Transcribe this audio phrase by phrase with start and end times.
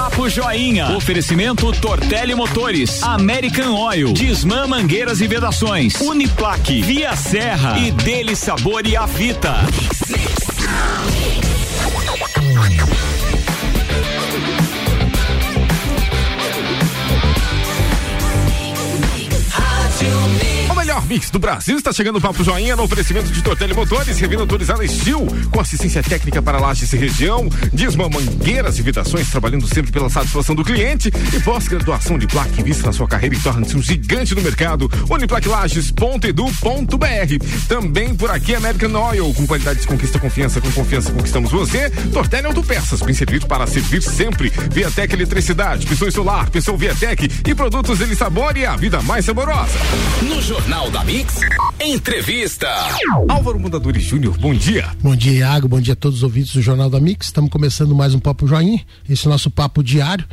[0.00, 0.96] Papo Joinha.
[0.96, 8.86] Oferecimento Tortelli Motores, American Oil, Disman Mangueiras e Vedações, Uniplaque, Via Serra e Dele Sabor
[8.86, 9.56] e Avita.
[10.10, 10.49] melhor
[21.10, 24.84] mix do Brasil está chegando o Papo Joinha no oferecimento de Tortelli Motores, revenda autorizada
[24.84, 30.08] Estil, com assistência técnica para lajes e região, Disma Mangueiras e Vidações, trabalhando sempre pela
[30.08, 34.36] satisfação do cliente e pós-graduação de plaque vista na sua carreira e torna-se um gigante
[34.36, 34.88] no mercado.
[35.10, 37.66] Uniplaquilages.edu.br.
[37.66, 41.90] Também por aqui American Oil, com qualidade de conquista confiança, com confiança conquistamos você.
[42.12, 44.52] Tortelli Autopeças, bem servido para servir sempre.
[44.70, 49.76] Viatec Eletricidade, pistões solar, pistão Viatec e produtos dele sabor e a vida mais saborosa.
[50.22, 51.40] No Jornal da Mix,
[51.80, 52.68] entrevista.
[53.28, 54.88] Álvaro Mundadores Júnior, bom dia.
[55.02, 55.66] Bom dia, Iago.
[55.66, 57.26] Bom dia a todos os ouvintes do Jornal da Mix.
[57.26, 60.24] Estamos começando mais um Papo Joinha, esse é o nosso papo diário.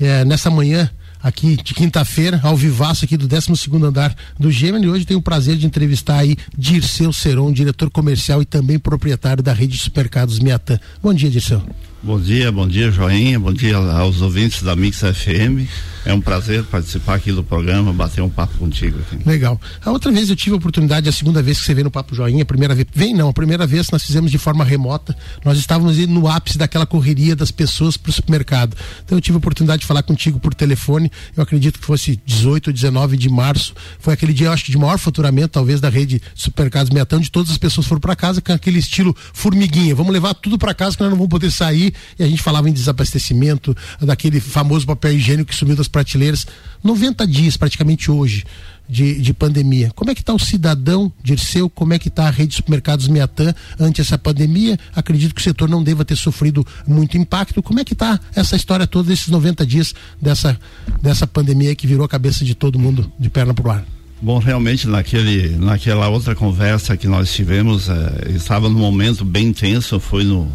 [0.00, 0.90] É, nessa manhã,
[1.22, 4.88] aqui de quinta-feira, ao vivaço aqui do 12 segundo andar do Gemini.
[4.88, 9.52] Hoje tenho o prazer de entrevistar aí Dirceu Seron, diretor comercial e também proprietário da
[9.52, 10.78] rede de supermercados Miatã.
[11.02, 11.62] Bom dia, Dirceu.
[12.04, 15.68] Bom dia, bom dia, Joinha, bom dia aos ouvintes da Mix FM.
[16.04, 18.98] É um prazer participar aqui do programa, bater um papo contigo.
[18.98, 19.22] Aqui.
[19.24, 19.60] Legal.
[19.84, 22.12] A outra vez eu tive a oportunidade, a segunda vez que você veio no Papo
[22.12, 25.58] Joinha, a primeira vez, vem não, a primeira vez nós fizemos de forma remota, nós
[25.58, 28.76] estávamos no ápice daquela correria das pessoas para o supermercado.
[29.04, 32.66] Então eu tive a oportunidade de falar contigo por telefone, eu acredito que fosse 18
[32.68, 36.20] ou 19 de março, foi aquele dia, eu acho de maior faturamento, talvez, da rede
[36.34, 40.34] Supermercados Miatão, de todas as pessoas foram para casa com aquele estilo formiguinha, vamos levar
[40.34, 43.76] tudo para casa que nós não vamos poder sair, e a gente falava em desabastecimento,
[44.00, 46.46] daquele famoso papel higiênico que sumiu das prateleiras.
[46.82, 48.44] 90 dias, praticamente hoje,
[48.88, 49.90] de, de pandemia.
[49.94, 51.70] Como é que está o cidadão Dirceu?
[51.70, 54.78] Como é que está a rede de supermercados Miatã ante essa pandemia?
[54.94, 57.62] Acredito que o setor não deva ter sofrido muito impacto.
[57.62, 60.58] Como é que está essa história toda desses 90 dias dessa,
[61.00, 63.84] dessa pandemia que virou a cabeça de todo mundo de perna pro ar?
[64.20, 69.98] Bom, realmente naquele, naquela outra conversa que nós tivemos, eh, estava num momento bem tenso,
[69.98, 70.48] foi no,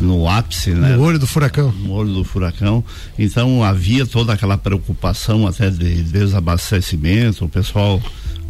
[0.00, 0.96] no ápice, né?
[0.96, 1.72] No olho do furacão.
[1.72, 2.84] No olho do furacão.
[3.18, 8.00] Então havia toda aquela preocupação até de desabastecimento, o pessoal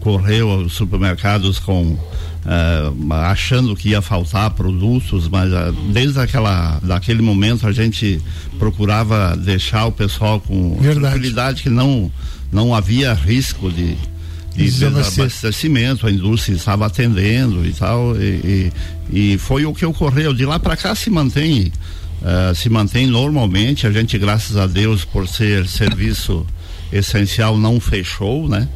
[0.00, 7.22] correu aos supermercados com uh, achando que ia faltar produtos, mas uh, desde aquela daquele
[7.22, 8.20] momento a gente
[8.58, 11.00] procurava deixar o pessoal com Verdade.
[11.00, 12.10] tranquilidade que não
[12.50, 13.96] não havia risco de
[14.54, 18.72] de desabastecimento, a indústria estava atendendo e tal, e,
[19.10, 20.32] e, e foi o que ocorreu.
[20.34, 21.72] De lá para cá se mantém,
[22.20, 23.86] uh, se mantém normalmente.
[23.86, 26.46] A gente, graças a Deus, por ser serviço
[26.92, 28.68] essencial, não fechou, né?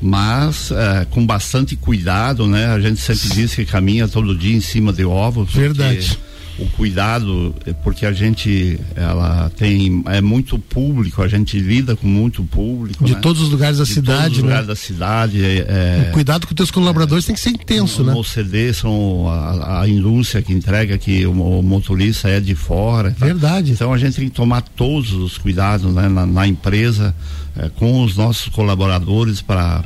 [0.00, 2.66] Mas uh, com bastante cuidado, né?
[2.66, 5.52] A gente sempre diz que caminha todo dia em cima de ovos.
[5.52, 6.18] Verdade
[6.58, 12.06] o cuidado, é porque a gente ela tem é muito público, a gente lida com
[12.06, 13.04] muito público.
[13.04, 13.20] De né?
[13.20, 14.48] todos os lugares da de cidade, todos os né?
[14.48, 15.40] lugares da cidade.
[15.44, 18.14] É, o cuidado com os teus colaboradores é, tem que ser intenso, no, né?
[18.14, 23.12] No CD são a, a, indústria que entrega que o, o motorista é de fora.
[23.12, 23.26] Tá?
[23.26, 23.72] Verdade.
[23.72, 26.08] Então a gente tem que tomar todos os cuidados né?
[26.08, 27.14] na, na, empresa,
[27.56, 29.82] é, com os nossos colaboradores para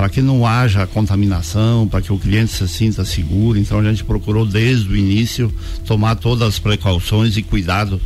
[0.00, 3.58] para que não haja contaminação, para que o cliente se sinta seguro.
[3.58, 5.52] Então a gente procurou desde o início
[5.84, 8.00] tomar todas as precauções e cuidado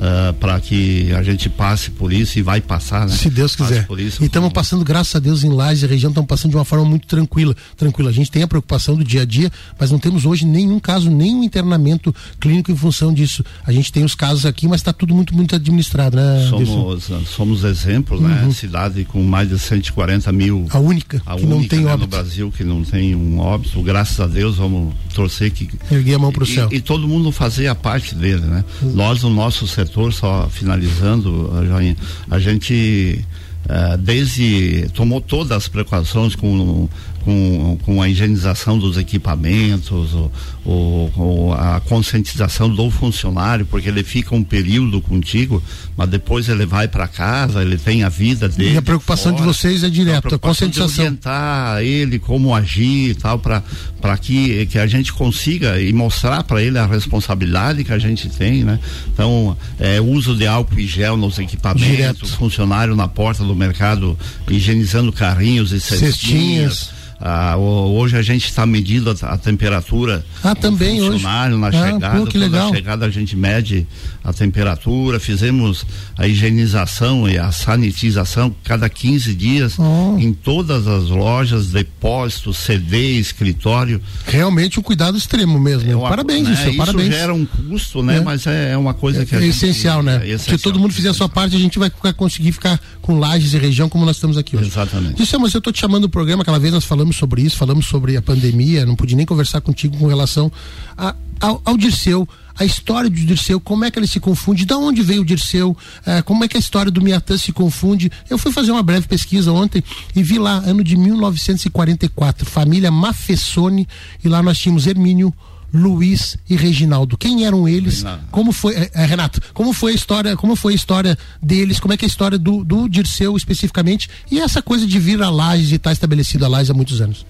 [0.00, 3.14] uh, para que a gente passe por isso e vai passar, né?
[3.14, 3.86] Se Deus quiser.
[4.20, 6.84] e estamos passando, graças a Deus, em Lages e região, estamos passando de uma forma
[6.84, 7.54] muito tranquila.
[7.76, 8.10] Tranquila.
[8.10, 11.10] A gente tem a preocupação do dia a dia, mas não temos hoje nenhum caso,
[11.10, 13.44] nenhum internamento clínico em função disso.
[13.64, 16.46] A gente tem os casos aqui, mas está tudo muito, muito administrado, né?
[16.48, 18.40] Somos, somos exemplos, né?
[18.40, 18.48] uhum.
[18.48, 18.52] né?
[18.52, 20.66] Cidade com mais de 140 mil.
[20.70, 21.92] A única, a que única, não tem né?
[21.92, 22.00] óbito.
[22.00, 25.68] No Brasil que não tem um óbito, graças a Deus, vamos torcer que.
[25.90, 26.68] Erguer a mão para o céu.
[26.70, 28.64] E, todo mundo fazer a parte dele, né?
[28.82, 28.92] Uhum.
[28.92, 31.96] Nós, no nosso setor, só finalizando, Joinha,
[32.30, 33.24] a gente
[33.66, 36.88] uh, desde tomou todas as precauções com
[37.24, 40.30] com, com a higienização dos equipamentos, o,
[40.64, 45.62] o, a conscientização do funcionário, porque ele fica um período contigo,
[45.96, 48.74] mas depois ele vai para casa, ele tem a vida dele.
[48.74, 50.94] E a preocupação fora, de vocês é direta, a, a conscientização.
[50.94, 56.42] De orientar ele como agir e tal, para que, que a gente consiga e mostrar
[56.44, 58.78] para ele a responsabilidade que a gente tem, né?
[59.12, 62.26] Então, é, uso de álcool e gel nos equipamentos, Direto.
[62.26, 64.18] funcionário na porta do mercado
[64.48, 66.14] higienizando carrinhos e cestinhas.
[66.14, 71.60] cestinhas Ah, hoje a gente está medindo a, a, temperatura ah, também funcionário hoje.
[71.60, 72.18] na ah, chegada.
[72.18, 72.70] Pô, que legal.
[72.70, 73.86] Na chegada a gente mede
[74.24, 75.84] a temperatura, fizemos
[76.16, 80.16] a higienização e a sanitização cada 15 dias oh.
[80.18, 84.00] em todas as lojas, depósitos, CD, escritório.
[84.26, 85.90] Realmente um cuidado extremo mesmo.
[85.90, 86.54] É uma, parabéns, né?
[86.54, 87.14] isso, isso parabéns.
[87.14, 88.16] gera um custo, né?
[88.16, 88.20] É.
[88.22, 90.22] Mas é, é, uma coisa que é, essencial, né?
[90.22, 90.56] É essencial.
[90.56, 93.58] Se todo mundo fizer a sua parte, a gente vai conseguir ficar com lajes e
[93.58, 94.68] região como nós estamos aqui hoje.
[94.68, 95.22] Exatamente.
[95.22, 97.56] Isso, mas eu estou te chamando do programa, aquela vez nós falamos falamos sobre isso,
[97.56, 100.50] falamos sobre a pandemia, não pude nem conversar contigo com relação
[100.96, 102.28] a, ao, ao Dirceu,
[102.58, 105.76] a história do Dirceu, como é que ele se confunde, de onde veio o Dirceu,
[106.06, 108.10] eh, como é que a história do Miatã se confunde.
[108.28, 109.82] Eu fui fazer uma breve pesquisa ontem
[110.14, 113.88] e vi lá, ano de 1944, família Mafessone,
[114.22, 115.32] e lá nós tínhamos Hermínio,
[115.72, 117.16] Luiz e Reginaldo.
[117.16, 117.98] Quem eram eles?
[117.98, 118.24] Renato.
[118.30, 119.40] Como foi, é, é, Renato?
[119.54, 120.36] Como foi a história?
[120.36, 121.78] Como foi a história deles?
[121.78, 124.08] Como é que é a história do, do Dirceu especificamente?
[124.30, 127.24] E essa coisa de vir a Lages e estar estabelecido a Lages há muitos anos.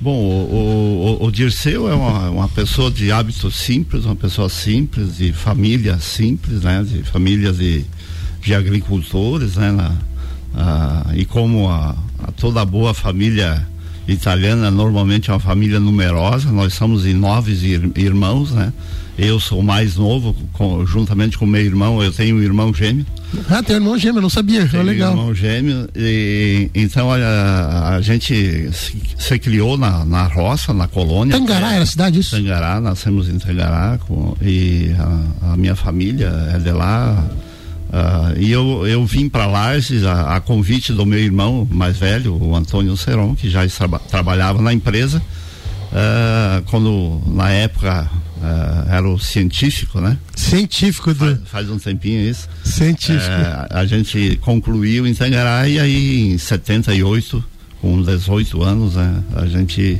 [0.00, 5.16] Bom, o, o, o Dirceu é uma, uma, pessoa de hábitos simples, uma pessoa simples,
[5.16, 6.84] de família simples, né?
[6.84, 7.84] De famílias de,
[8.42, 9.72] de agricultores, né?
[9.72, 9.96] Na,
[10.54, 13.66] a, e como a, a toda boa família
[14.08, 17.52] italiana normalmente é uma família numerosa, nós somos em nove
[17.96, 18.72] irmãos, né?
[19.18, 23.06] Eu sou o mais novo, com, juntamente com meu irmão, eu tenho um irmão gêmeo.
[23.48, 25.12] Ah, tem um irmão gêmeo, não sabia, tenho legal.
[25.12, 31.38] Irmão gêmeo, e, então a, a gente se, se, criou na, na roça, na colônia.
[31.38, 32.36] Tangará era a cidade isso?
[32.36, 37.26] Tangará, nascemos em Tangará, com, e a, a minha família é de lá,
[37.96, 42.36] Uh, e eu, eu vim para Lages a, a, convite do meu irmão mais velho,
[42.36, 49.08] o Antônio Seron, que já traba, trabalhava na empresa, uh, quando na época uh, era
[49.08, 50.18] o científico, né?
[50.34, 51.24] Científico do...
[51.24, 52.46] faz, faz um tempinho isso.
[52.62, 53.32] Científico.
[53.70, 57.42] a gente concluiu em Tangará e aí em 78,
[57.80, 59.98] com 18 anos, né, a gente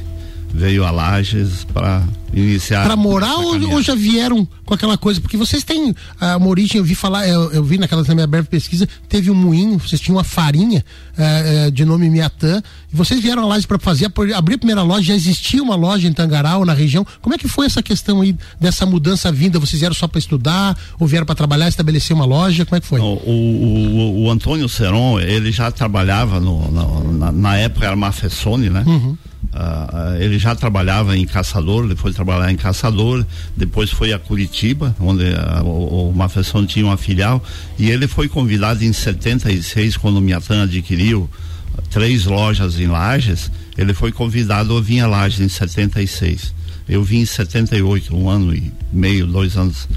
[0.57, 2.85] veio a Lages para iniciar.
[2.85, 5.21] Para morar ou, ou, já vieram com aquela coisa?
[5.21, 5.95] Porque vocês têm uh,
[6.39, 9.79] uma origem, eu vi falar, eu, eu vi naquela minha breve pesquisa, teve um moinho,
[9.79, 10.85] vocês tinham uma farinha
[11.17, 12.63] uh, uh, de nome Miatã,
[12.93, 16.09] e vocês vieram a Lages para fazer, abrir a primeira loja, já existia uma loja
[16.09, 17.07] em Tangará ou na região.
[17.21, 19.59] Como é que foi essa questão aí dessa mudança vinda?
[19.59, 22.65] Vocês vieram só para estudar ou vieram para trabalhar, estabelecer uma loja?
[22.65, 22.99] Como é que foi?
[22.99, 27.97] Não, o, o, o, Antônio Seron, ele já trabalhava no, no na, na, época era
[27.97, 28.83] Mafessone, né?
[28.87, 29.17] Uhum.
[29.53, 33.25] Uh, ele já trabalhava em Caçador, foi trabalhar em Caçador,
[33.57, 37.43] depois foi a Curitiba, onde uh, o, o Mafessão tinha uma filial,
[37.79, 41.29] e ele foi convidado em 76, quando o Miatan adquiriu
[41.91, 46.55] três lojas em Lages, ele foi convidado a vir a Lages em 76.
[46.89, 49.89] Eu vim em 78, um ano e meio, dois anos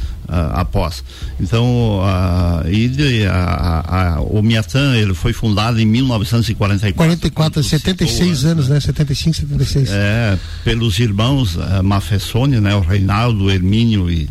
[0.53, 1.03] após.
[1.39, 6.95] Então, uh, e, uh, o Miatan, ele foi fundado em 1944.
[6.95, 8.79] 44, 76 anos, né?
[8.79, 9.89] 75, 76.
[9.91, 12.75] É, pelos irmãos uh, Mafessoni, né?
[12.75, 14.29] O Reinaldo, Hermínio e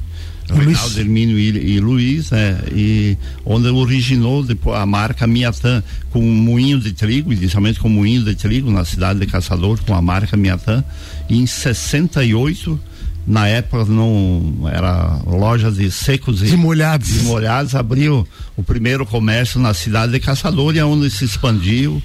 [0.50, 2.59] Reinaldo Hermínio e, e Luiz, né?
[2.73, 7.93] E onde originou depois a marca Miatã com um moinho de trigo, inicialmente com um
[7.93, 10.83] moinho de trigo na cidade de Caçador, com a marca Miatã.
[11.29, 12.81] E em 68
[13.29, 17.21] na época não era loja de secos e, molhados.
[17.21, 18.27] E molhados abriu
[18.57, 22.03] o primeiro comércio na cidade de Caçador e é onde se expandiu.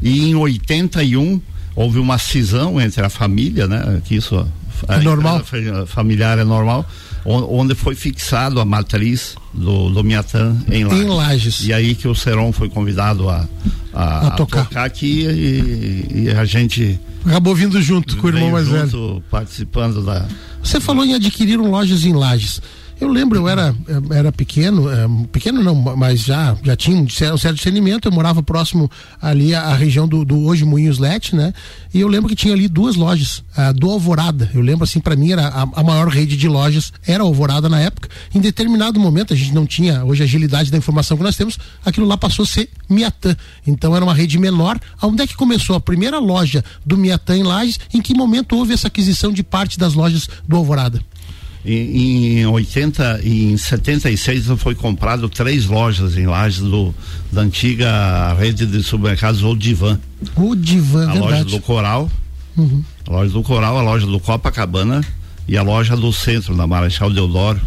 [0.00, 1.40] E em 81
[1.76, 4.00] houve uma cisão entre a família, né?
[4.04, 4.46] Que isso
[4.88, 5.42] é normal.
[5.86, 6.88] familiar é normal
[7.24, 11.04] onde foi fixado a matriz do, do Miatan em Lages.
[11.04, 11.64] Em Lages.
[11.66, 13.48] E aí que o Seron foi convidado a,
[13.92, 14.62] a, a, tocar.
[14.62, 14.84] a tocar.
[14.84, 19.24] aqui e, e, a gente acabou vindo junto com o irmão mais junto, velho.
[19.30, 20.26] participando da.
[20.62, 22.60] Você falou em adquirir um lojas em Lages.
[23.02, 23.74] Eu lembro, eu era,
[24.12, 28.06] era pequeno, é, pequeno não, mas já, já tinha um certo discernimento.
[28.06, 28.88] Eu morava próximo
[29.20, 31.52] ali à, região do, do hoje Moinhos Let, né?
[31.92, 34.48] E eu lembro que tinha ali duas lojas, a do Alvorada.
[34.54, 37.80] Eu lembro assim, para mim era a, a, maior rede de lojas, era Alvorada na
[37.80, 38.08] época.
[38.32, 41.58] Em determinado momento, a gente não tinha hoje a agilidade da informação que nós temos,
[41.84, 43.36] aquilo lá passou a ser Miatã.
[43.66, 44.78] Então era uma rede menor.
[45.02, 47.80] Onde é que começou a primeira loja do Miatã em Lages?
[47.92, 51.02] Em que momento houve essa aquisição de parte das lojas do Alvorada?
[51.64, 56.92] Em, em 80 em 76 foi comprado três lojas em Lages do,
[57.30, 60.00] da antiga rede de supermercados O Divan.
[60.34, 61.32] O Divan, A verdade.
[61.32, 62.10] loja do Coral,
[62.56, 62.82] uhum.
[63.06, 65.02] a loja do Coral, a loja do Copacabana
[65.46, 67.60] e a loja do centro, da Marechal Deodoro.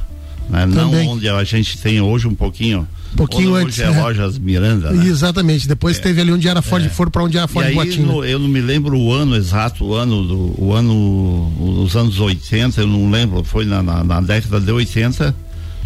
[0.50, 0.66] Né?
[0.66, 3.80] Não onde a gente tem hoje um pouquinho pouquinho hoje antes.
[3.80, 4.02] é né?
[4.02, 4.92] Lojas Miranda.
[4.92, 5.06] Né?
[5.06, 5.68] Exatamente.
[5.68, 6.02] Depois é.
[6.02, 6.90] teve ali onde era Ford, é.
[6.90, 8.06] for para onde era Ford Botinho.
[8.06, 12.20] No, eu não me lembro o ano exato, o ano do, o ano, os anos
[12.20, 15.36] 80, eu não lembro, foi na, na, na década de 80,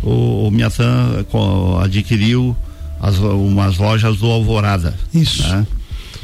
[0.03, 1.25] o, o Miatan
[1.81, 2.55] adquiriu
[3.00, 4.93] as, umas lojas do Alvorada.
[5.13, 5.48] Isso.
[5.48, 5.67] Né?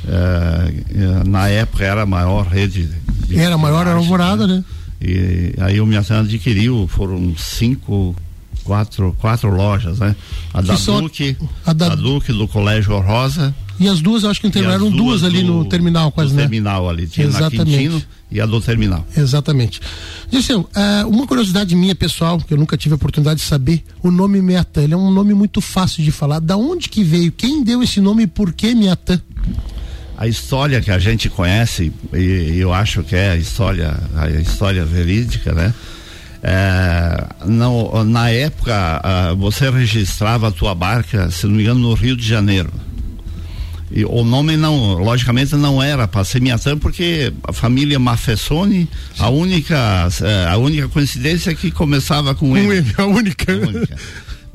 [0.07, 2.89] É, na época era a maior rede.
[3.33, 4.55] era a maior, era Alvorada, né?
[4.55, 4.63] né?
[5.01, 8.15] E aí o Miatan adquiriu, foram cinco,
[8.65, 10.15] quatro, quatro lojas, né?
[10.53, 11.93] A da Duque, a da...
[11.93, 13.55] a Duque do Colégio Rosa.
[13.79, 16.43] E as duas, acho que eram duas, duas ali do, no terminal, quase, no né?
[16.43, 17.57] terminal ali, tinha Exatamente.
[17.57, 19.05] na Quintino e a do terminal.
[19.15, 19.81] Exatamente.
[20.31, 24.09] Dirceu, uh, uma curiosidade minha pessoal, que eu nunca tive a oportunidade de saber, o
[24.09, 26.39] nome Miatan, ele é um nome muito fácil de falar.
[26.39, 27.31] Da onde que veio?
[27.31, 29.21] Quem deu esse nome e por que Miatan?
[30.17, 34.85] a história que a gente conhece e, eu acho que é a história a história
[34.85, 35.73] verídica né
[36.47, 39.01] é, não, na época
[39.37, 42.71] você registrava a tua barca se não me engano no Rio de Janeiro
[43.91, 46.41] e o nome não, logicamente não era para ser
[46.77, 52.57] porque a família Mafessoni, a única, é, a única coincidência é que começava com um
[52.57, 52.93] ele.
[52.97, 53.53] A única.
[53.53, 53.97] A única.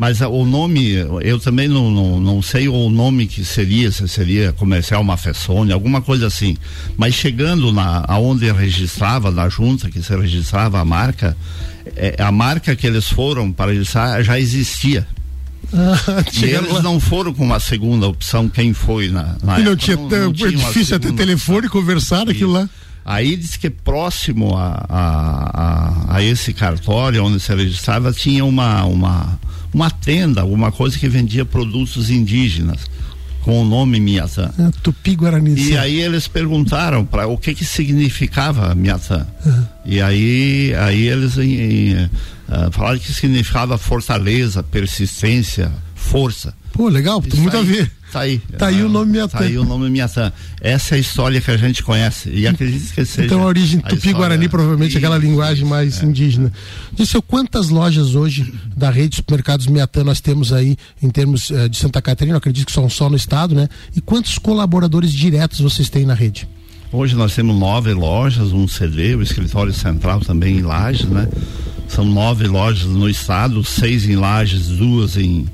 [0.00, 4.50] Mas o nome, eu também não, não, não, sei o nome que seria, se seria
[4.50, 6.56] comercial Mafessone, alguma coisa assim.
[6.96, 11.36] Mas chegando na aonde registrava, na junta que se registrava a marca,
[11.94, 15.06] é, a marca que eles foram para registrar já existia.
[15.70, 16.80] Ah, e eles lá.
[16.82, 20.48] não foram com uma segunda opção, quem foi na, na não tinha, não, não tinha
[20.48, 22.66] é difícil até telefone conversar aquilo lá.
[23.10, 28.84] Aí diz que próximo a, a, a, a, esse cartório onde se registrava tinha uma,
[28.84, 29.38] uma
[29.72, 32.80] uma tenda, alguma coisa que vendia produtos indígenas
[33.42, 34.50] com o nome Miatã.
[34.58, 35.54] É, Tupi Guarani.
[35.54, 39.26] E aí eles perguntaram para o que que significava Miatã.
[39.44, 39.66] Uhum.
[39.86, 46.54] E aí aí eles em, em, uh, falaram que significava fortaleza, persistência, força.
[46.72, 47.92] Pô, legal, tem muito aí, a ver.
[48.12, 48.38] Tá aí.
[48.58, 49.38] Tá aí o nome Miatã.
[49.38, 50.32] Tá aí o nome Miatã.
[50.60, 52.28] Essa é a história que a gente conhece.
[52.30, 53.26] E acredito que seja.
[53.26, 56.06] Então a origem Tupi-Guarani, provavelmente aquela linguagem mais é.
[56.06, 56.52] indígena.
[56.92, 61.68] Disse quantas lojas hoje da rede de supermercados Miatã nós temos aí em termos uh,
[61.68, 62.36] de Santa Catarina?
[62.36, 63.68] Acredito que são só no estado, né?
[63.94, 66.48] E quantos colaboradores diretos vocês têm na rede?
[66.92, 71.28] Hoje nós temos nove lojas, um CD, o escritório central também em Lages, né?
[71.86, 75.46] São nove lojas no estado, seis em Lages, duas em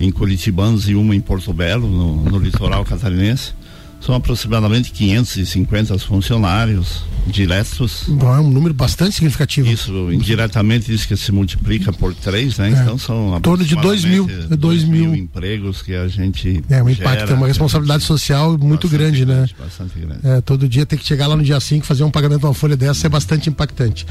[0.00, 3.52] em Curitibanos e uma em Porto Belo, no, no litoral catarinense.
[4.00, 8.04] São aproximadamente 550 funcionários diretos.
[8.06, 9.66] Bom, é um número bastante significativo.
[9.66, 12.68] Isso, indiretamente diz que se multiplica por três, né?
[12.68, 12.82] É.
[12.82, 15.10] Então são torno de 2 mil, dois mil.
[15.10, 16.62] mil empregos que a gente.
[16.68, 19.58] É um impacto, é uma responsabilidade social muito grande, grande, né?
[19.58, 20.20] Bastante grande.
[20.22, 22.54] É, todo dia tem que chegar lá no dia 5 fazer um pagamento de uma
[22.54, 24.06] folha dessa é bastante impactante.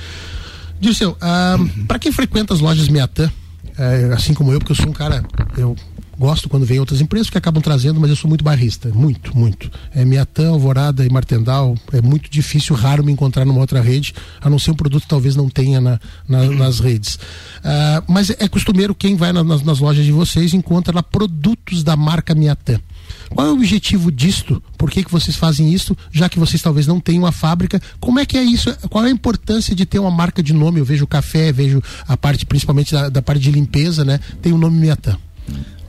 [0.80, 3.32] Dirceu, ah, para quem frequenta as lojas Miatã,
[3.78, 5.24] é, assim como eu, porque eu sou um cara,
[5.58, 5.76] eu
[6.18, 9.70] gosto quando vem outras empresas que acabam trazendo, mas eu sou muito barrista, muito, muito.
[9.94, 14.50] É Miatã, Alvorada e Martendal, é muito difícil, raro me encontrar numa outra rede, a
[14.50, 17.16] não ser um produto que talvez não tenha na, na, nas redes.
[17.16, 21.84] Uh, mas é costumeiro quem vai na, nas, nas, lojas de vocês encontra lá produtos
[21.84, 22.80] da marca Miatã.
[23.30, 24.62] Qual é o objetivo disto?
[24.78, 25.96] Por que, que vocês fazem isso?
[26.12, 28.76] Já que vocês talvez não tenham a fábrica, como é que é isso?
[28.90, 30.80] Qual é a importância de ter uma marca de nome?
[30.80, 34.20] Eu vejo o café, vejo a parte, principalmente da, da parte de limpeza, né?
[34.42, 35.18] Tem o nome Miatã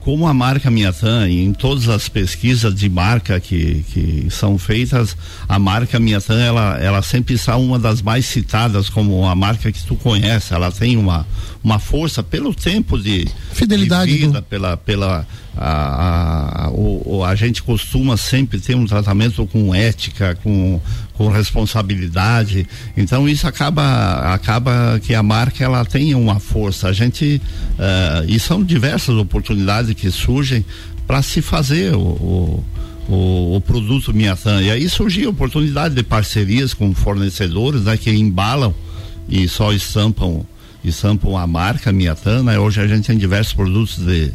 [0.05, 5.17] como a marca Miatan, em todas as pesquisas de marca que, que são feitas,
[5.49, 9.83] a marca Miatan, ela, ela sempre está uma das mais citadas como a marca que
[9.83, 10.53] tu conhece.
[10.53, 11.25] Ela tem uma,
[11.63, 14.43] uma força pelo tempo de fidelidade de vida, do...
[14.43, 15.27] pela, pela
[15.57, 20.79] a, a, o, a gente costuma sempre ter um tratamento com ética, com,
[21.13, 22.67] com responsabilidade.
[22.95, 26.87] Então isso acaba acaba que a marca ela tenha uma força.
[26.87, 27.41] A gente
[27.79, 30.65] uh, e são diversas oportunidades que surgem
[31.07, 32.63] para se fazer o, o
[33.07, 34.61] o, o, produto Miatan.
[34.61, 38.73] E aí surgiu a oportunidade de parcerias com fornecedores né, que embalam
[39.29, 40.45] e só estampam,
[40.83, 42.43] estampam a marca Miatan.
[42.43, 42.57] Né?
[42.57, 44.31] Hoje a gente tem diversos produtos de,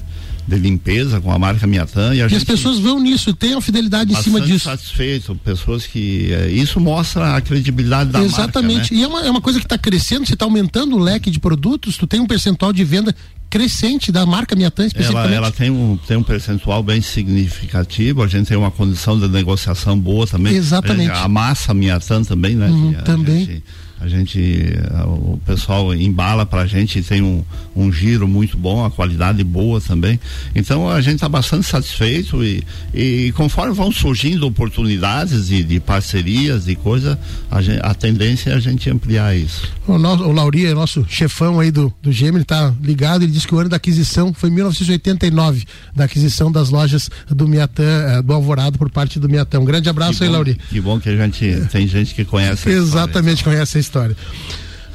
[0.47, 2.15] de limpeza com a marca Miatan.
[2.15, 4.65] E, a e as pessoas vão nisso, tem a fidelidade em cima disso.
[4.65, 6.33] satisfeito, pessoas que.
[6.33, 8.33] Eh, isso mostra a credibilidade da Exatamente.
[8.33, 8.51] marca.
[8.51, 8.95] Exatamente.
[8.95, 9.01] Né?
[9.01, 11.41] E é uma, é uma coisa que está crescendo, você está aumentando o leque de
[11.41, 13.15] produtos, tu tem um percentual de venda
[13.51, 15.35] crescente da marca Miatan especificamente.
[15.35, 19.27] Ela, ela tem, um, tem um percentual bem significativo, a gente tem uma condição de
[19.29, 20.55] negociação boa também.
[20.55, 21.11] Exatamente.
[21.11, 22.69] A, gente, a massa Miatan também, né?
[22.69, 23.45] Uhum, também.
[23.47, 23.65] Gente,
[24.01, 24.73] a gente
[25.07, 27.45] o pessoal embala para a gente tem um,
[27.77, 30.19] um giro muito bom a qualidade boa também.
[30.55, 32.65] Então a gente está bastante satisfeito e,
[32.95, 37.19] e conforme vão surgindo oportunidades de, de parcerias e coisa
[37.51, 39.69] a, gente, a tendência é a gente ampliar isso.
[39.87, 43.33] O, nosso, o Lauri é nosso chefão aí do, do GM ele está ligado ele
[43.33, 45.65] disse que o ano da aquisição foi 1989
[45.95, 49.61] da aquisição das lojas do Miatã eh, do Alvorado por parte do Miatã.
[49.61, 50.59] Um grande abraço que aí Lauri.
[50.71, 54.17] que bom que a gente tem gente que conhece exatamente conhece a história história.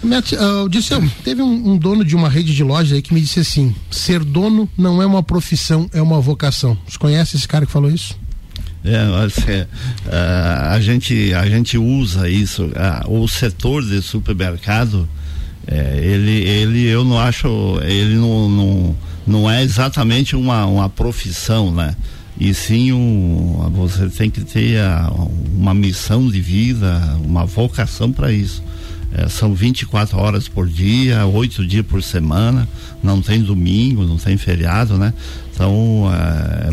[0.04, 3.40] Uh, disse, teve um, um, dono de uma rede de lojas aí que me disse
[3.40, 6.78] assim: ser dono não é uma profissão, é uma vocação.
[6.88, 8.16] Você conhece esse cara que falou isso?
[8.84, 9.68] É, uh,
[10.70, 12.70] a gente a gente usa isso.
[13.08, 15.10] O setor de supermercado,
[15.66, 17.48] é, ele ele eu não acho
[17.82, 21.96] ele não, não, não é exatamente uma, uma profissão, né?
[22.40, 24.78] E sim um, você tem que ter
[25.58, 28.62] uma missão de vida, uma vocação para isso.
[29.18, 32.68] É, são 24 horas por dia, oito dias por semana,
[33.02, 35.14] não tem domingo, não tem feriado, né?
[35.54, 36.12] Então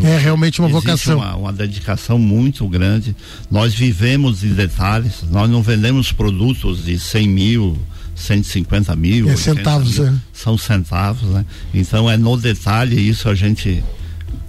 [0.03, 3.15] é, é realmente uma vocação, uma, uma, dedicação muito grande.
[3.49, 7.77] Nós vivemos de detalhes, nós não vendemos produtos de 100 mil,
[8.13, 10.13] 150 mil, é centavos, mil, é.
[10.33, 11.45] são centavos, né?
[11.73, 13.81] Então é no detalhe isso a gente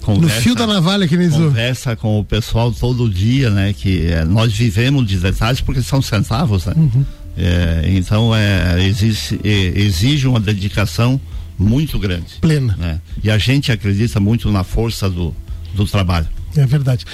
[0.01, 3.73] Conversa, no fio da navalha que nem Conversa com o pessoal todo dia, né?
[3.73, 6.75] Que é, nós vivemos de detalhes porque são centavos, né?
[6.77, 7.05] Uhum.
[7.37, 11.21] É, então é, exige, exige uma dedicação
[11.59, 12.37] muito grande.
[12.41, 12.77] Plena.
[12.77, 13.01] Né?
[13.23, 15.35] E a gente acredita muito na força do,
[15.75, 16.29] do trabalho.
[16.57, 17.05] É verdade.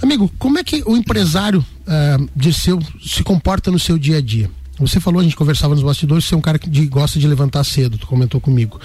[0.00, 4.20] Amigo, como é que o empresário uh, de seu se comporta no seu dia a
[4.20, 4.50] dia?
[4.78, 7.26] Você falou, a gente conversava nos bastidores, você é um cara que de, gosta de
[7.26, 8.80] levantar cedo, tu comentou comigo.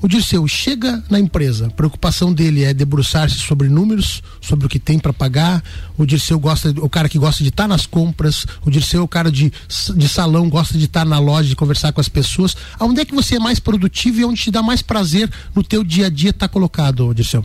[0.00, 4.78] O Dirceu chega na empresa, a preocupação dele é debruçar-se sobre números, sobre o que
[4.78, 5.62] tem para pagar.
[5.96, 8.46] O Dirceu gosta, o cara que gosta de estar tá nas compras.
[8.64, 9.52] O Dirceu é o cara de,
[9.96, 12.56] de salão, gosta de estar tá na loja, de conversar com as pessoas.
[12.78, 15.82] Aonde é que você é mais produtivo e onde te dá mais prazer no teu
[15.82, 17.44] dia a dia estar tá colocado, Dirceu?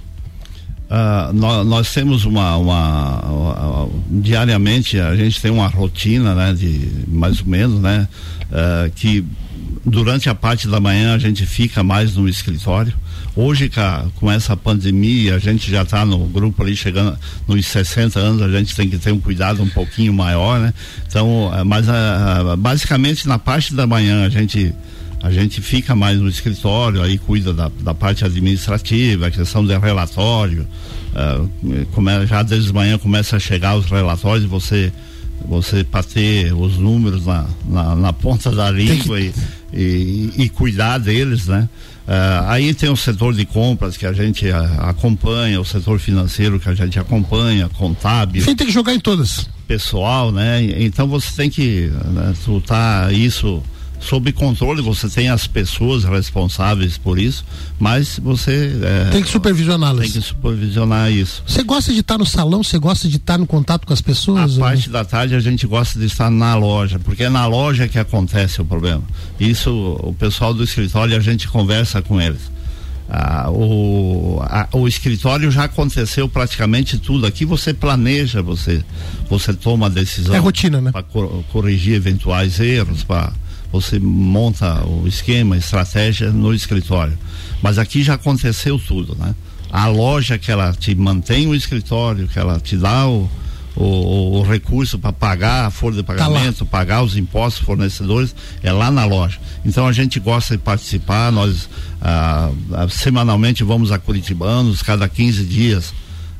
[0.93, 6.87] Uh, nós, nós, temos uma, uma, uma, diariamente a gente tem uma rotina né de
[7.07, 8.07] mais ou menos né
[8.51, 9.25] uh, que
[9.85, 12.93] durante a parte da manhã a gente fica mais no escritório.
[13.35, 13.69] Hoje,
[14.15, 18.49] com essa pandemia, a gente já está no grupo ali chegando nos 60 anos, a
[18.49, 20.73] gente tem que ter um cuidado um pouquinho maior, né?
[21.07, 24.73] Então, eh, mas a, a, basicamente na parte da manhã a gente
[25.23, 29.79] a gente fica mais no escritório, aí cuida da, da parte administrativa, a questão do
[29.79, 30.67] relatório.
[31.13, 34.91] Uh, come, já desde manhã começa a chegar os relatórios, você
[35.45, 39.33] você para ter os números na, na, na ponta da língua que...
[39.73, 41.67] e, e, e, cuidar deles, né?
[42.07, 46.59] Uh, aí tem o setor de compras que a gente uh, acompanha, o setor financeiro
[46.59, 48.43] que a gente acompanha, contábil.
[48.43, 49.49] Tem que jogar em todas.
[49.67, 50.61] Pessoal, né?
[50.79, 52.33] Então você tem que né,
[52.65, 53.63] tá isso
[54.03, 57.45] sob controle, você tem as pessoas responsáveis por isso,
[57.79, 60.11] mas você é, tem que supervisioná-las.
[60.11, 61.43] Tem que supervisionar isso.
[61.47, 62.63] Você gosta de estar no salão?
[62.63, 64.51] Você gosta de estar no contato com as pessoas?
[64.51, 64.59] A ou...
[64.59, 67.97] parte da tarde a gente gosta de estar na loja, porque é na loja que
[67.97, 69.03] acontece o problema.
[69.39, 72.53] Isso o pessoal do escritório a gente conversa com eles.
[73.09, 77.27] Ah, o, a, o escritório já aconteceu praticamente tudo.
[77.27, 78.83] Aqui você planeja, você,
[79.29, 80.33] você toma a decisão.
[80.33, 80.91] É rotina, né?
[80.91, 83.31] Para cor, corrigir eventuais erros, para
[83.73, 87.17] você monta o esquema, a estratégia no escritório.
[87.59, 89.33] Mas aqui já aconteceu tudo, né?
[89.71, 93.27] A loja que ela te mantém o escritório, que ela te dá o,
[93.75, 98.35] o, o recurso para pagar a folha de tá pagamento, tá pagar os impostos fornecedores,
[98.61, 99.39] é lá na loja.
[99.65, 101.67] Então a gente gosta de participar, nós
[101.99, 105.93] ah, ah semanalmente vamos a Curitibanos, cada 15 dias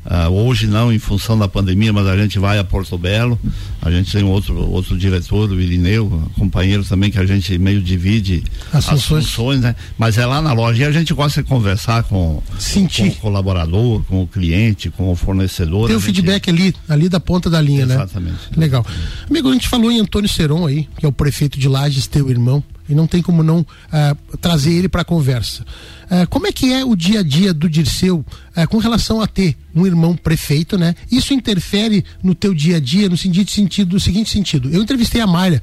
[0.04, 3.38] Uh, hoje não, em função da pandemia, mas a gente vai a Porto Belo.
[3.80, 8.44] A gente tem outro, outro diretor, o Irineu, companheiro também, que a gente meio divide
[8.70, 9.74] as, as funções, né?
[9.96, 10.82] Mas é lá na loja.
[10.82, 15.16] E a gente gosta de conversar com, com o colaborador, com o cliente, com o
[15.16, 15.86] fornecedor.
[15.86, 16.16] Tem o gente...
[16.16, 18.14] feedback ali, ali da ponta da linha, Exatamente.
[18.14, 18.30] né?
[18.34, 18.60] Exatamente.
[18.60, 18.86] Legal.
[19.28, 22.30] Amigo, a gente falou em Antônio Seron aí, que é o prefeito de Lages, teu
[22.30, 25.64] irmão e não tem como não uh, trazer ele para a conversa.
[26.04, 29.26] Uh, como é que é o dia a dia do Dirceu uh, com relação a
[29.26, 30.94] ter um irmão prefeito, né?
[31.10, 34.70] Isso interfere no teu dia a dia no sentido, sentido, no seguinte sentido.
[34.70, 35.60] Eu entrevistei a Malha,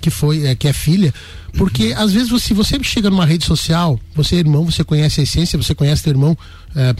[0.00, 1.12] que foi, que é filha,
[1.54, 5.24] porque às vezes você, você chega numa rede social, você é irmão, você conhece a
[5.24, 6.36] essência, você conhece teu irmão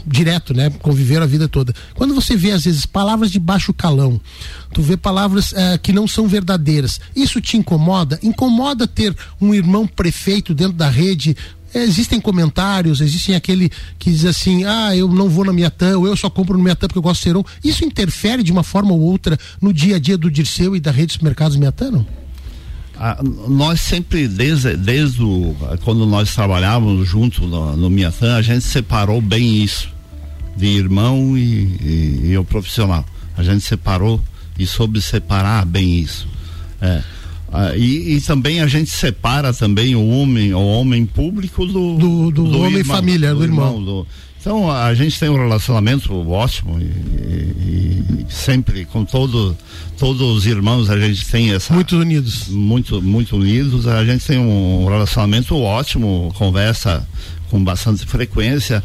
[0.05, 0.69] direto, né?
[0.69, 1.73] Conviveram a vida toda.
[1.95, 4.21] Quando você vê às vezes palavras de baixo calão,
[4.71, 8.19] tu vê palavras que não são verdadeiras, isso te incomoda?
[8.21, 11.35] Incomoda ter um irmão prefeito dentro da rede,
[11.73, 16.15] existem comentários, existem aquele que diz assim, ah, eu não vou na minha ou eu
[16.15, 17.43] só compro no Miatã porque eu gosto de Seron.
[17.63, 20.91] Isso interfere de uma forma ou outra no dia a dia do Dirceu e da
[20.91, 22.05] rede dos mercados Miatã,
[22.95, 28.63] ah, nós sempre, desde, desde o, quando nós trabalhávamos junto no, no Miatã, a gente
[28.63, 29.89] separou bem isso,
[30.55, 33.05] de irmão e, e, e o profissional.
[33.35, 34.21] A gente separou
[34.57, 36.27] e soube separar bem isso.
[36.81, 37.01] É.
[37.51, 42.31] Ah, e, e, também a gente separa também o homem, o homem público do, do,
[42.31, 43.67] do, do homem irmão, família, do, do irmão.
[43.67, 44.07] irmão do,
[44.43, 49.57] então a gente tem um relacionamento ótimo e, e, e, sempre com todo,
[49.97, 52.49] todos os irmãos a gente tem essa muito unidos.
[52.49, 53.87] Muito muito unidos.
[53.87, 57.07] A gente tem um relacionamento ótimo conversa
[57.49, 58.83] com bastante frequência.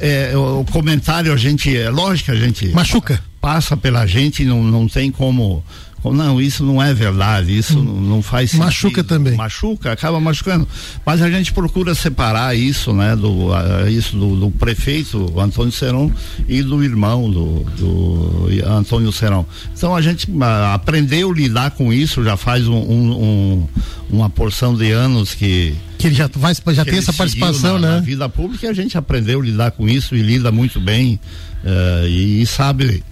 [0.00, 3.22] É, o comentário a gente é lógico a gente machuca.
[3.38, 5.62] passa pela gente não, não tem como
[6.12, 8.00] não, isso não é verdade, isso hum.
[8.00, 8.66] não faz sentido.
[8.66, 9.34] Machuca também.
[9.36, 10.66] Machuca, acaba machucando.
[11.04, 16.12] Mas a gente procura separar isso, né, do, uh, isso do, do, prefeito Antônio Serão
[16.48, 19.46] e do irmão do, do Antônio Serão.
[19.76, 23.68] Então a gente uh, aprendeu a lidar com isso já faz um, um, um,
[24.10, 25.74] uma porção de anos que
[26.06, 27.94] que ele já vai já tem essa participação, na, né?
[27.96, 31.18] Na vida pública a gente aprendeu a lidar com isso e lida muito bem
[31.64, 33.02] uh, e, e sabe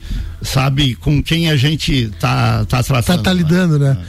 [0.41, 3.17] sabe com quem a gente tá, tá tratando.
[3.17, 3.95] Tá, tá lidando, né?
[3.95, 4.05] né?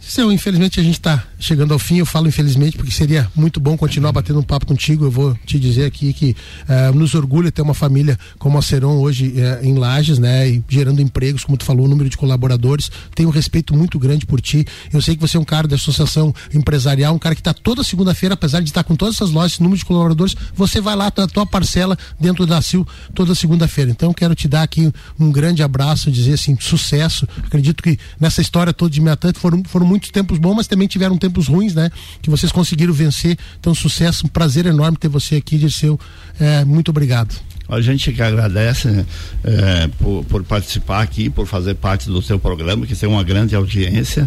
[0.00, 1.98] Seu, infelizmente a gente está chegando ao fim.
[1.98, 5.04] Eu falo infelizmente porque seria muito bom continuar batendo um papo contigo.
[5.04, 6.34] Eu vou te dizer aqui que
[6.68, 10.48] uh, nos orgulha ter uma família como a Seron hoje uh, em Lages, né?
[10.48, 12.90] E gerando empregos, como tu falou, o número de colaboradores.
[13.14, 14.66] Tenho um respeito muito grande por ti.
[14.92, 17.84] Eu sei que você é um cara da associação empresarial, um cara que está toda
[17.84, 21.26] segunda-feira, apesar de estar com todas essas lojas, número de colaboradores, você vai lá, a
[21.26, 23.90] tua parcela dentro da CIL toda segunda-feira.
[23.90, 27.28] Então quero te dar aqui um grande abraço, dizer assim, sucesso.
[27.44, 30.86] Acredito que nessa história toda de Miatã foram, foram muito muitos tempos bons, mas também
[30.86, 31.90] tiveram tempos ruins, né?
[32.22, 33.36] Que vocês conseguiram vencer.
[33.60, 35.98] Então, sucesso, um prazer enorme ter você aqui, Dirceu.
[36.40, 37.34] É, muito obrigado.
[37.68, 39.06] A gente que agradece né,
[39.44, 43.54] é, por, por, participar aqui, por fazer parte do seu programa, que tem uma grande
[43.54, 44.26] audiência.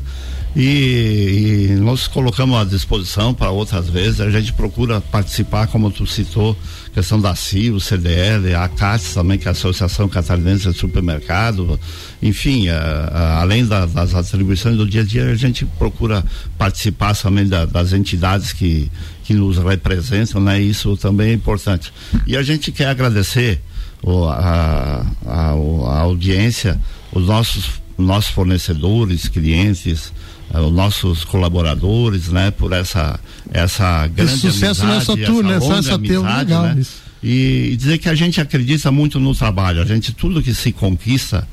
[0.56, 4.22] E, e nós colocamos à disposição para outras vezes.
[4.22, 6.56] A gente procura participar, como tu citou,
[6.94, 11.80] questão da CIO, CDL, a CATS também, que é a Associação Catarinense de Supermercado.
[12.22, 16.24] Enfim, a, a, além da, das atribuições do dia a dia, a gente procura
[16.58, 18.92] participar também da, das entidades que,
[19.24, 20.60] que nos representam, né?
[20.60, 21.94] Isso também é importante.
[22.28, 23.62] E a gente quer agradecer
[24.04, 26.80] o, a, a, a audiência,
[27.14, 30.12] os nossos nossos fornecedores, clientes,
[30.54, 33.20] os nossos colaboradores, né, por essa
[33.52, 35.60] essa grande Esse sucesso amizade, não é só tu, né?
[35.60, 36.64] Só essa teu legal.
[36.64, 36.84] Né?
[37.24, 40.72] E, e dizer que a gente acredita muito no trabalho, a gente tudo que se
[40.72, 41.48] conquista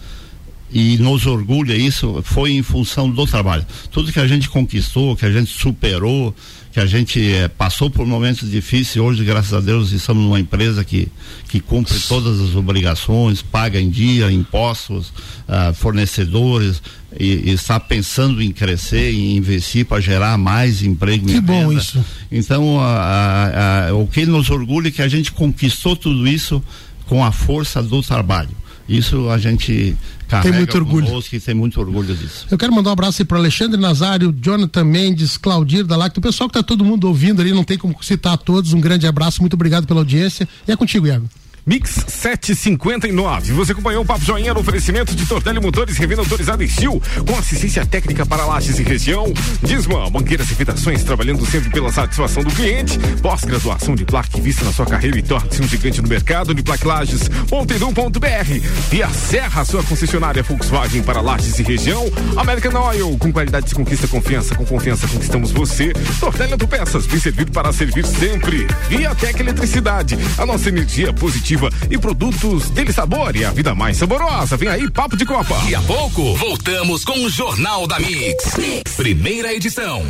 [0.71, 3.65] e nos orgulha isso foi em função do trabalho.
[3.91, 6.35] Tudo que a gente conquistou, que a gente superou,
[6.73, 10.85] que a gente eh, passou por momentos difíceis, hoje, graças a Deus, estamos numa empresa
[10.85, 11.09] que,
[11.49, 15.13] que cumpre todas as obrigações, paga em dia, impostos,
[15.49, 16.83] ah, fornecedores,
[17.19, 22.05] e, e, está pensando em crescer e investir para gerar mais emprego que bom isso.
[22.31, 26.63] Então a, a, a, o que nos orgulha é que a gente conquistou tudo isso
[27.07, 28.51] com a força do trabalho
[28.89, 29.97] isso a gente
[30.43, 31.07] tem muito orgulho.
[31.33, 32.47] e tem muito orgulho disso.
[32.51, 36.23] Eu quero mandar um abraço aí para Alexandre Nazário, Jonathan Mendes, Claudir da Lacto, o
[36.23, 38.73] pessoal que está todo mundo ouvindo ali, não tem como citar a todos.
[38.73, 40.49] Um grande abraço, muito obrigado pela audiência.
[40.67, 41.29] E é contigo, Iago.
[41.69, 43.53] Mix 759.
[43.53, 47.39] Você acompanhou o Papo Joinha no oferecimento de Tortelli Motores, revenda autorizada em Sil, com
[47.39, 49.31] assistência técnica para lajes e região.
[49.63, 52.99] Disman, banqueiras e fitações, trabalhando sempre pela satisfação do cliente.
[53.21, 56.55] Pós-graduação de placa vista na sua carreira e torne-se um gigante no mercado.
[56.55, 58.91] De plaquilages.edu.br.
[58.91, 62.11] Via Serra, sua concessionária Volkswagen para lajes e região.
[62.39, 65.93] American Oil, com qualidade se conquista confiança, com confiança conquistamos você.
[66.19, 68.67] Tortelli Autopeças, vem servir para servir sempre.
[68.89, 71.58] Via Tec Eletricidade, a nossa energia positiva
[71.91, 74.57] e produtos dele sabor e a vida mais saborosa.
[74.57, 75.57] Vem aí, Papo de Copa.
[75.57, 78.57] Daqui a pouco, voltamos com o Jornal da mix.
[78.57, 78.95] mix.
[78.97, 80.05] Primeira edição.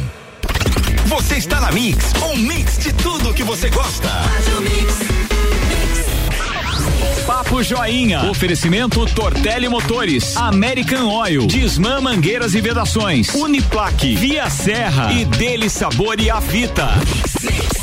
[1.06, 4.08] Você está na Mix, um mix de tudo que você gosta.
[7.26, 8.24] Papo Joinha.
[8.30, 16.20] Oferecimento Tortelli Motores, American Oil, Disman Mangueiras e Vedações, Uniplaque, Via Serra e Dele Sabor
[16.20, 16.87] e a Fita.
[16.96, 17.78] Mix, mix.